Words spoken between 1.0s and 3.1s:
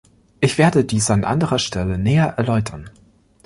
an anderer Stelle näher erläutern.